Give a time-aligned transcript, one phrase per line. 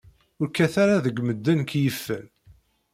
[0.39, 2.25] Ur kkat ara deg medden k-yifen.